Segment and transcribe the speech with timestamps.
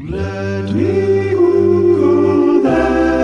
[0.00, 3.18] Let me Google that.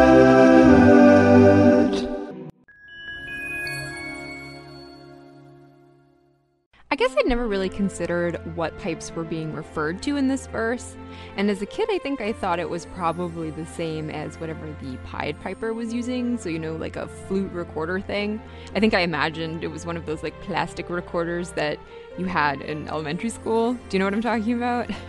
[6.91, 10.97] I guess I'd never really considered what pipes were being referred to in this verse,
[11.37, 14.67] and as a kid, I think I thought it was probably the same as whatever
[14.83, 18.43] the Pied Piper was using, so you know, like a flute recorder thing.
[18.75, 21.79] I think I imagined it was one of those like plastic recorders that
[22.19, 23.75] you had in elementary school.
[23.75, 24.91] Do you know what I'm talking about?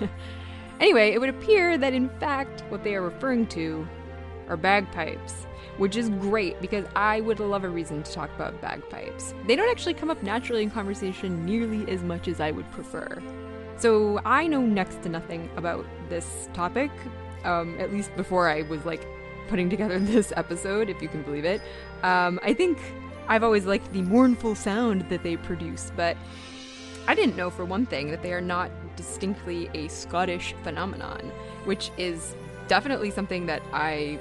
[0.80, 3.88] anyway, it would appear that in fact, what they are referring to
[4.48, 5.46] are bagpipes
[5.78, 9.34] which is great because I would love a reason to talk about bagpipes.
[9.46, 13.22] They don't actually come up naturally in conversation nearly as much as I would prefer.
[13.78, 16.92] So I know next to nothing about this topic,
[17.44, 19.06] um, at least before I was like
[19.48, 21.62] putting together this episode, if you can believe it.
[22.04, 22.78] Um, I think
[23.28, 26.16] I've always liked the mournful sound that they produce, but
[27.08, 31.32] I didn't know for one thing that they are not distinctly a Scottish phenomenon,
[31.66, 32.36] which is
[32.68, 34.20] definitely something that I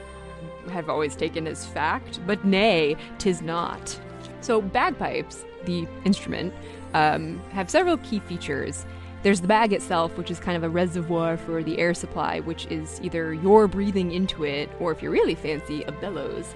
[0.71, 3.99] have always taken as fact, but nay, tis not.
[4.41, 6.53] So, bagpipes, the instrument,
[6.93, 8.85] um, have several key features.
[9.23, 12.67] There's the bag itself, which is kind of a reservoir for the air supply, which
[12.67, 16.55] is either you're breathing into it, or if you're really fancy, a bellows.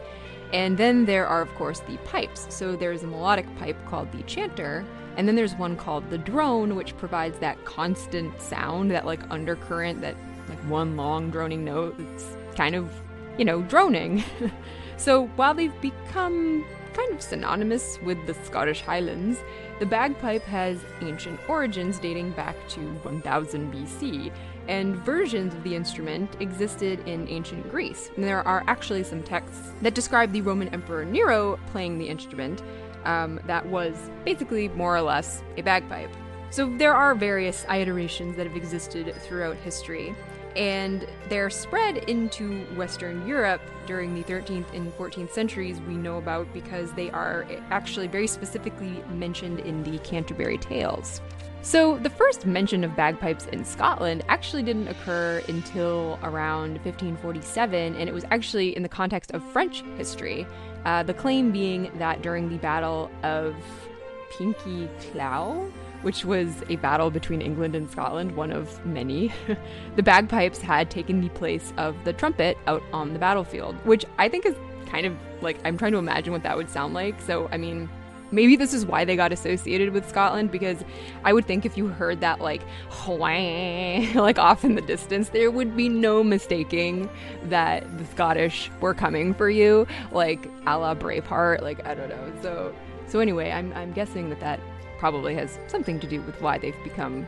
[0.52, 2.46] And then there are, of course, the pipes.
[2.50, 4.84] So there's a melodic pipe called the chanter,
[5.18, 10.00] and then there's one called the drone, which provides that constant sound, that like undercurrent,
[10.00, 10.16] that
[10.48, 11.94] like one long droning note.
[11.98, 12.90] It's kind of
[13.38, 14.22] you know, droning.
[14.98, 19.38] so while they've become kind of synonymous with the Scottish Highlands,
[19.78, 24.32] the bagpipe has ancient origins dating back to 1000 BC,
[24.66, 28.10] and versions of the instrument existed in ancient Greece.
[28.16, 32.62] And there are actually some texts that describe the Roman Emperor Nero playing the instrument
[33.04, 36.10] um, that was basically more or less a bagpipe.
[36.50, 40.14] So there are various iterations that have existed throughout history
[40.56, 46.52] and they're spread into Western Europe during the 13th and 14th centuries, we know about
[46.52, 51.20] because they are actually very specifically mentioned in the Canterbury Tales.
[51.60, 58.08] So, the first mention of bagpipes in Scotland actually didn't occur until around 1547, and
[58.08, 60.46] it was actually in the context of French history.
[60.84, 63.56] Uh, the claim being that during the Battle of
[64.30, 65.70] Pinkie Cleugh,
[66.02, 69.32] which was a battle between England and Scotland, one of many,
[69.96, 74.28] the bagpipes had taken the place of the trumpet out on the battlefield, which I
[74.28, 74.54] think is
[74.86, 77.20] kind of like I'm trying to imagine what that would sound like.
[77.20, 77.88] So, I mean,
[78.30, 80.84] maybe this is why they got associated with Scotland because
[81.24, 82.62] I would think if you heard that like
[84.14, 87.08] like off in the distance there would be no mistaking
[87.44, 92.32] that the Scottish were coming for you like a la Braveheart like I don't know
[92.42, 92.74] so
[93.06, 94.60] so anyway I'm, I'm guessing that that
[94.98, 97.26] probably has something to do with why they've become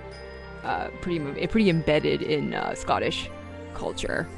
[0.64, 3.30] uh, pretty pretty embedded in uh, Scottish
[3.74, 4.28] culture.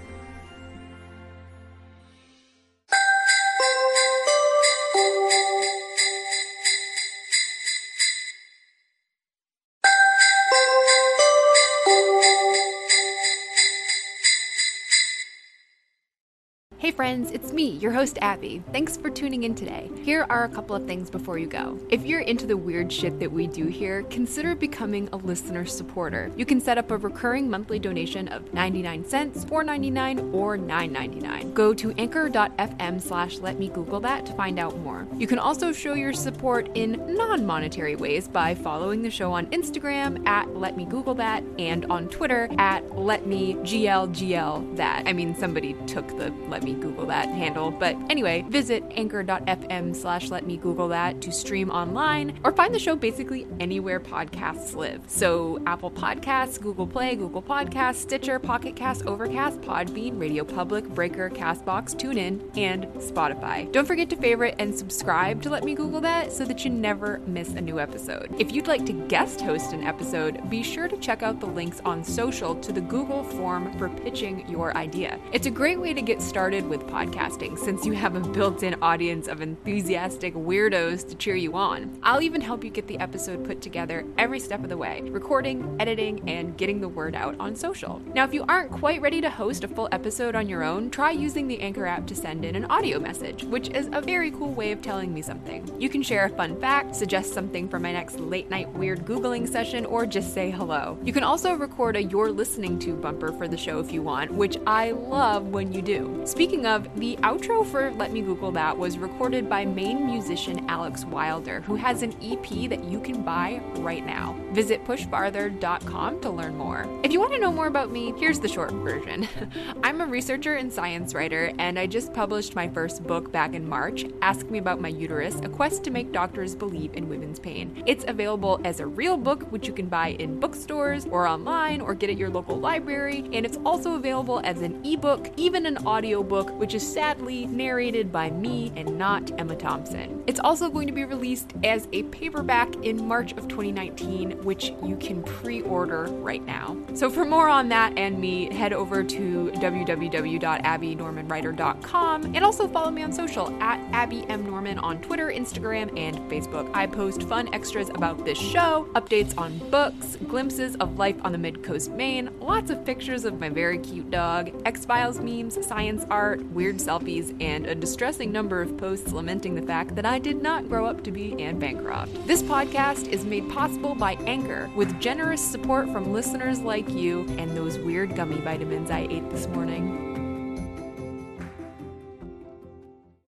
[16.93, 18.63] Friends, it's me, your host Abby.
[18.71, 19.91] Thanks for tuning in today.
[20.03, 21.79] Here are a couple of things before you go.
[21.89, 26.31] If you're into the weird shit that we do here, consider becoming a listener supporter.
[26.37, 31.55] You can set up a recurring monthly donation of 99 cents, 4.99, or 9.99.
[31.55, 35.07] Go to anchor.fm slash let me Google that to find out more.
[35.17, 40.27] You can also show your support in non-monetary ways by following the show on Instagram
[40.27, 45.05] at let me Google that and on Twitter at let me GLGL that.
[45.07, 47.71] I mean somebody took the let me Google that handle.
[47.71, 52.79] But anyway, visit anchor.fm slash let me Google that to stream online or find the
[52.79, 55.03] show basically anywhere podcasts live.
[55.07, 61.31] So Apple Podcasts, Google Play, Google Podcasts, Stitcher, Pocket Cast, Overcast, Podbean, Radio Public, Breaker,
[61.31, 63.71] Castbox, TuneIn, and Spotify.
[63.73, 67.21] Don't forget to favorite and subscribe to Let Me Google That so that you never
[67.27, 68.35] miss a new episode.
[68.39, 71.81] If you'd like to guest host an episode, be sure to check out the links
[71.85, 75.19] on social to the Google form for pitching your idea.
[75.33, 78.75] It's a great way to get started with podcasting since you have a built in
[78.81, 81.99] audience of enthusiastic weirdos to cheer you on.
[82.03, 85.77] I'll even help you get the episode put together every step of the way recording,
[85.79, 88.01] editing, and getting the word out on social.
[88.15, 91.11] Now, if you aren't quite ready to host a full episode on your own, try
[91.11, 94.55] using the Anchor app to send in an audio message, which is a very cool
[94.55, 95.71] way of telling me something.
[95.79, 99.47] You can share a fun fact, suggest something for my next late night weird Googling
[99.47, 100.97] session, or just say hello.
[101.05, 104.31] You can also record a You're Listening to bumper for the show if you want,
[104.31, 106.23] which I love when you do.
[106.25, 110.65] Speaking Speaking of, the outro for Let Me Google That was recorded by Maine musician
[110.69, 114.37] Alex Wilder, who has an EP that you can buy right now.
[114.53, 116.87] Visit pushfarther.com to learn more.
[117.03, 119.27] If you want to know more about me, here's the short version.
[119.83, 123.69] I'm a researcher and science writer, and I just published my first book back in
[123.69, 127.83] March, Ask Me About My Uterus A Quest to Make Doctors Believe in Women's Pain.
[127.87, 131.93] It's available as a real book, which you can buy in bookstores or online or
[131.97, 136.52] get at your local library, and it's also available as an ebook, even an audiobook,
[136.59, 140.23] which is sadly narrated by me and not Emma Thompson.
[140.27, 144.97] It's also going to be released as a paperback in March of 2019, which you
[144.97, 146.77] can pre order right now.
[146.95, 153.03] So, for more on that and me, head over to www.abbynormanwriter.com and also follow me
[153.03, 154.45] on social at Abby M.
[154.47, 156.71] Norman on Twitter, Instagram, and Facebook.
[156.75, 161.39] I post fun extras about this show, updates on books, glimpses of life on the
[161.39, 166.05] mid coast Maine, lots of pictures of my very cute dog, X Files memes, science
[166.11, 170.43] art, weird selfies, and a distressing number of posts lamenting the fact that I did
[170.43, 172.27] not grow up to be Anne Bancroft.
[172.27, 177.57] This podcast is made possible by Anchor with generous support from listeners like you and
[177.57, 180.12] those weird gummy vitamins I ate this morning.